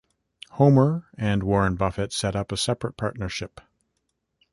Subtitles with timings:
[0.53, 3.61] Homer and Warren Buffett set up a separate partnership.